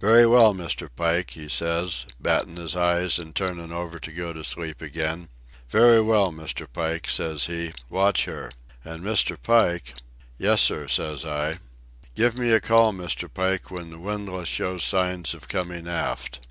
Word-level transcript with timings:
'Very 0.00 0.24
well, 0.24 0.54
Mr. 0.54 0.88
Pike,' 0.94 1.30
he 1.32 1.48
says, 1.48 2.06
battin' 2.20 2.54
his 2.54 2.76
eyes 2.76 3.18
and 3.18 3.34
turnin' 3.34 3.72
over 3.72 3.98
to 3.98 4.12
go 4.12 4.32
to 4.32 4.44
sleep 4.44 4.80
again. 4.80 5.28
'Very 5.68 6.00
well, 6.00 6.30
Mr. 6.32 6.68
Pike,' 6.72 7.08
says 7.08 7.46
he. 7.46 7.72
'Watch 7.90 8.26
her. 8.26 8.52
An' 8.84 9.00
Mr. 9.00 9.36
Pike...' 9.42 9.94
'Yes, 10.38 10.60
sir,' 10.62 10.86
says 10.86 11.24
I. 11.26 11.58
'Give 12.14 12.38
me 12.38 12.52
a 12.52 12.60
call, 12.60 12.92
Mr. 12.92 13.28
Pike, 13.28 13.68
when 13.72 13.90
the 13.90 13.98
windlass 13.98 14.46
shows 14.46 14.84
signs 14.84 15.34
of 15.34 15.48
comin' 15.48 15.88
aft. 15.88 16.46